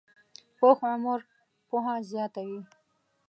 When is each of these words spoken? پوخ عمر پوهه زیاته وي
پوخ 0.59 0.79
عمر 0.91 1.19
پوهه 1.67 1.95
زیاته 2.11 2.41
وي 2.47 2.61